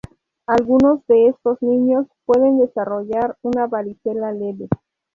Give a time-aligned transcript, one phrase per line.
[0.47, 4.67] Algunos de estos niños pueden desarrollar una varicela leve.